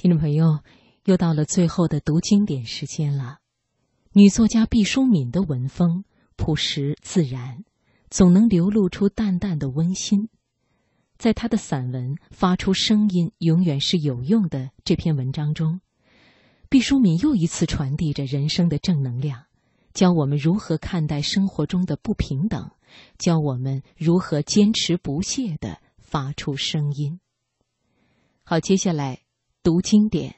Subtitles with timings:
[0.00, 0.60] 听众朋友，
[1.06, 3.40] 又到了最后的读经典时间了。
[4.12, 6.04] 女作家毕淑敏的文风
[6.36, 7.64] 朴实自然，
[8.08, 10.28] 总能流露出淡淡的温馨。
[11.16, 15.80] 在她的散文《发出声音永远是有用的》这篇文章中，
[16.68, 19.46] 毕淑敏又一次传递着人生的正能量，
[19.94, 22.70] 教我们如何看待生活中的不平等，
[23.18, 27.18] 教我们如何坚持不懈的发出声音。
[28.44, 29.22] 好，接下来。
[29.68, 30.34] 读经典，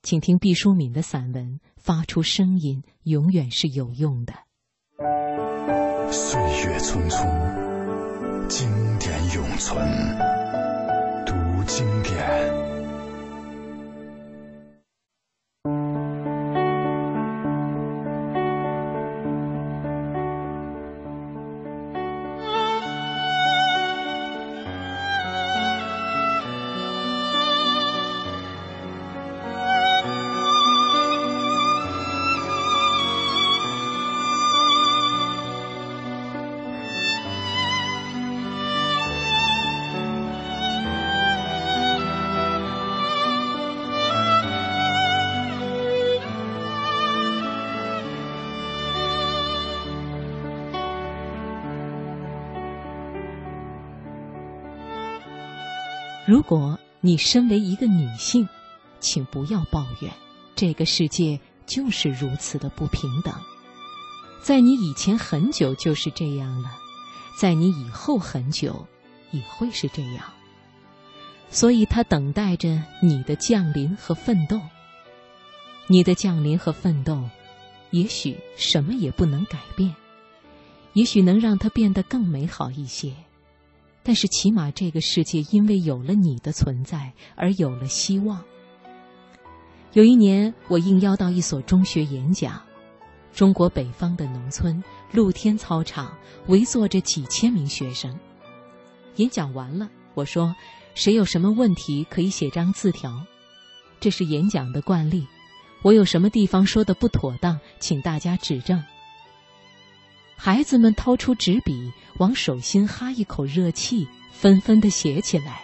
[0.00, 1.58] 请听毕淑敏的散文。
[1.76, 4.32] 发出声音，永远是有用的。
[6.12, 8.70] 岁月匆匆，经
[9.00, 9.76] 典永存。
[11.26, 11.34] 读
[11.66, 12.69] 经典。
[56.30, 58.48] 如果你身为一个女性，
[59.00, 60.12] 请不要抱怨，
[60.54, 63.34] 这个世界就是如此的不平等。
[64.40, 66.70] 在你以前很久就是这样了，
[67.36, 68.86] 在你以后很久
[69.32, 70.24] 也会是这样。
[71.50, 74.60] 所以，他等待着你的降临和奋斗。
[75.88, 77.28] 你的降临和奋斗，
[77.90, 79.92] 也许什么也不能改变，
[80.92, 83.12] 也许能让它变得更美好一些。
[84.10, 88.42] 但是，起码这个世界因为有了你的存在而有了希望。
[89.92, 92.60] 有一年，我应邀到一所中学演讲，
[93.32, 96.12] 中国北方的农村露天操场
[96.48, 98.18] 围坐着几千名学生。
[99.14, 100.56] 演讲完了，我说
[100.96, 103.24] ：“谁有什么问题可以写张字条，
[104.00, 105.24] 这是演讲的惯例。
[105.82, 108.82] 我有什么地方说的不妥当，请大家指正。”
[110.42, 115.60] 孩子们掏出纸笔，往手心哈一口热气，纷纷的写起来。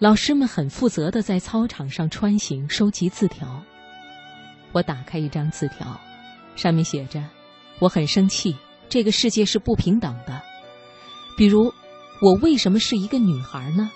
[0.00, 3.62] 老师们很负责的在操场上穿行，收集字条。
[4.72, 6.00] 我打开一张字条，
[6.56, 7.22] 上面写着
[7.78, 8.56] ：“我很生气，
[8.88, 10.42] 这个世界是不平等的。
[11.36, 11.72] 比如，
[12.20, 13.88] 我为什么是一个女孩呢？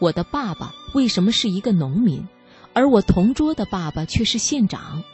[0.00, 2.26] 我的爸爸为什么是一个农民，
[2.72, 5.04] 而我同桌的爸爸却是县长？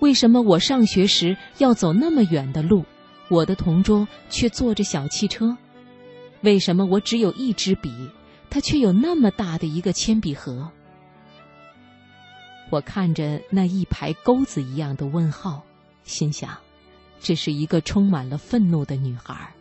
[0.00, 2.84] 为什么我上学时要走那么远的路？”
[3.30, 5.56] 我的同桌却坐着小汽车，
[6.42, 8.10] 为什么我只有一支笔，
[8.50, 10.68] 他却有那么大的一个铅笔盒？
[12.70, 15.62] 我看着那一排钩子一样的问号，
[16.02, 16.58] 心想：
[17.20, 19.54] 这是一个充满了愤怒的女孩。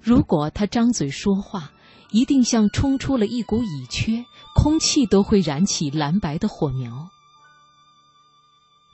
[0.00, 1.70] 如果她张嘴说话，
[2.10, 4.24] 一定像冲出了一股乙炔，
[4.54, 7.10] 空气都会燃起蓝白的火苗。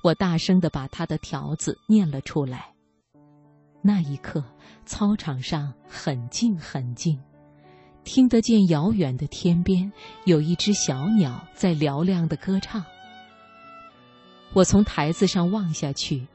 [0.03, 2.76] 我大声的把她的条子念了出来。
[3.87, 4.43] 那一刻，
[4.85, 7.21] 操场上很静很静，
[8.03, 9.93] 听得见遥远的天边
[10.25, 12.85] 有一只小鸟在嘹亮的歌唱。
[14.53, 16.27] 我从台子上望下去，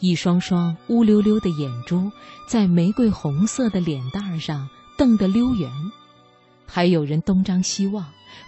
[0.00, 2.12] 一双双乌溜溜的眼珠
[2.46, 5.72] 在玫瑰红色的脸蛋上瞪得溜圆，
[6.66, 8.04] 还有人东张西望，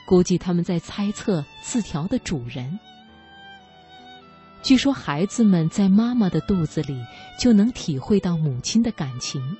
[0.06, 2.78] 估计他们在猜测字条的主人。
[4.62, 7.02] 据说孩子们在妈妈的肚子里
[7.40, 9.56] 就能体会到母亲的感情，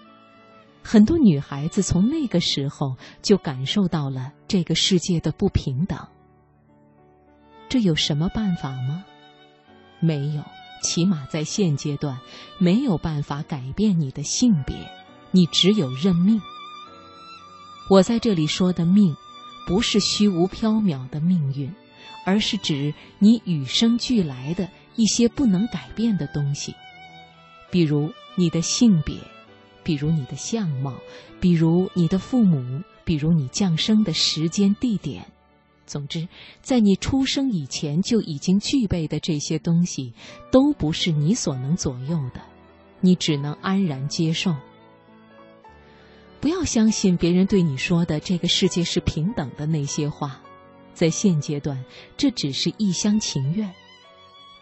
[0.83, 5.99] 很多女孩子从那个时候就感受到了这个世界的不平等。
[7.71, 9.03] 这有什么办法吗？
[9.99, 10.43] 没有，
[10.83, 12.21] 起码在现阶段
[12.59, 14.77] 没有办法改变你的性别，
[15.31, 16.39] 你只有认命。
[17.89, 19.17] 我在这里说的命，
[19.67, 21.75] 不是虚无缥缈的命运，
[22.27, 24.69] 而是指你与生俱来的。
[24.97, 26.75] 一些不能改变的东西，
[27.71, 29.17] 比如你的性别，
[29.83, 30.95] 比如你的相貌，
[31.41, 35.27] 比如你的父母，比如你降生的时间地点。
[35.87, 36.29] 总之，
[36.63, 40.13] 在你出生以前就已经具备的这些东西，
[40.53, 42.41] 都不是你所能左右的，
[43.01, 44.55] 你只能安然接受。
[46.41, 50.41] 不要相信别人对你说的“这个世界是平等的”那些话，
[50.95, 51.85] 在现阶段，
[52.17, 53.71] 这只是一厢情愿。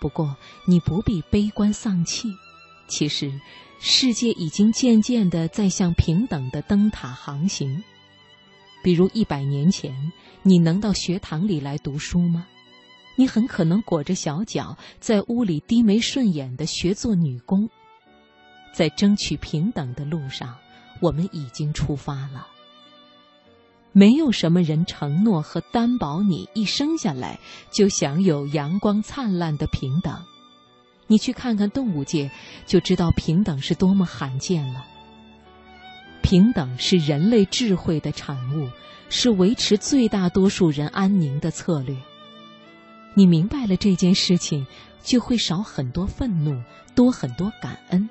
[0.01, 0.35] 不过，
[0.67, 2.29] 你不必悲观丧气。
[2.89, 3.31] 其实，
[3.79, 7.85] 世界已经渐渐的在向平等的灯塔航行。
[8.83, 10.13] 比如，一百年前，
[10.43, 12.47] 你能到学堂里来读书吗？
[13.17, 17.69] 你很可能裹着小脚在屋里低眉顺眼的学做女工。
[18.73, 20.57] 在争取平等的路上，
[21.01, 22.47] 我们已经出发了。
[23.93, 27.41] 没有什么人承诺和担保你一生下来
[27.73, 30.25] 就享有阳光灿烂的平等。
[31.09, 32.31] 你去看看动物界，
[32.67, 34.87] 就知道平等是多么罕见了。
[36.23, 38.71] 平等是人类智慧的产物，
[39.09, 41.97] 是维持最大多数人安宁的策略。
[43.15, 44.67] 你明白了这件事情，
[45.03, 46.63] 就会少很多愤怒，
[46.95, 48.11] 多很多感恩。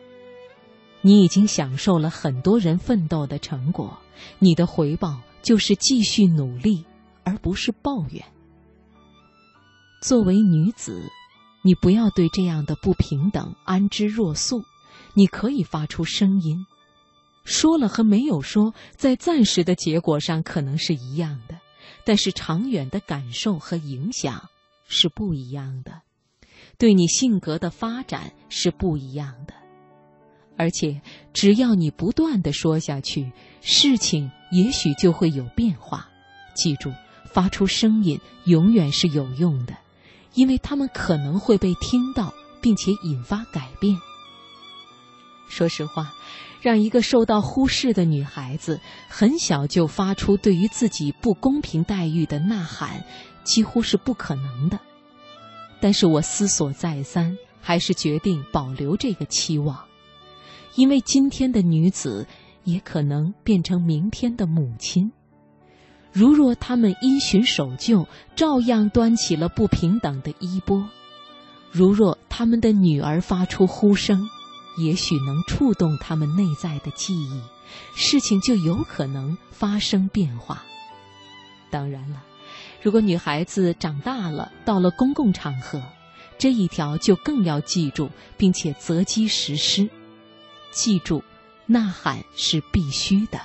[1.01, 3.99] 你已经享受了很多人奋斗的成果，
[4.39, 6.83] 你的回报就是继续努力，
[7.23, 8.25] 而不是抱怨。
[10.01, 11.03] 作为女子。
[11.67, 14.63] 你不要对这样的不平等安之若素，
[15.13, 16.65] 你可以发出声音，
[17.43, 21.59] 说了和没有说，在暂时的结果上可能是一样的，
[22.05, 24.47] 但是长远的感受和影响
[24.87, 26.03] 是不一样的，
[26.77, 29.53] 对你性格的发展是不一样的，
[30.55, 31.01] 而且
[31.33, 33.29] 只要你不断的说下去，
[33.59, 36.07] 事情也许就会有变化。
[36.55, 36.93] 记住，
[37.25, 39.75] 发出声音永远是有用的。
[40.33, 43.97] 因为他们可能会被听到，并且引发改变。
[45.49, 46.13] 说实话，
[46.61, 53.03] 让一个受到忽视的女孩子很小就发出对于自己不公平待遇的呐喊，
[53.43, 54.79] 几乎是不可能的。
[55.79, 59.85] 但是我思索再三，还是决定保留这个期望，
[60.75, 62.27] 因为今天的女子
[62.63, 65.11] 也可能变成明天的母亲。
[66.17, 70.83] 如若他们因循守旧，照样端起了不平等的衣钵；
[71.71, 74.27] 如若他们的女儿发出呼声，
[74.79, 77.39] 也许能触动他们内在的记忆，
[77.93, 80.63] 事情就有可能发生变化。
[81.69, 82.23] 当然了，
[82.81, 85.79] 如果女孩子长大了，到了公共场合，
[86.39, 89.87] 这一条就更要记住，并且择机实施。
[90.71, 91.23] 记住，
[91.67, 93.39] 呐喊是必须的。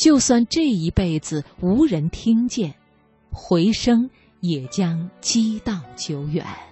[0.00, 2.74] 就算这一辈子无人听见，
[3.30, 4.08] 回声
[4.40, 6.69] 也将激荡久远。